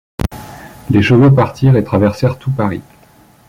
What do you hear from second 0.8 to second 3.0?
Les chevaux partirent et traversèrent tout Paris.